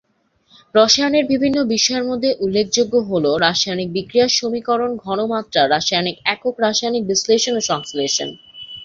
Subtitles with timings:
[0.75, 7.61] রসায়নের বিভিন্ন বিষয়ের মধ্যে উল্লেখযোগ্য হল রাসায়নিক বিক্রিয়া, সমীকরণ, ঘনমাত্রা, রাসায়নিক একক, রাসায়নিক বিশ্লেষণ ও
[7.61, 8.29] সংশ্লেষণ।